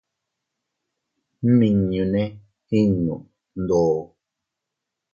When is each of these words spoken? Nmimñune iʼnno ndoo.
Nmimñune 1.47 2.21
iʼnno 2.79 3.15
ndoo. 3.61 4.01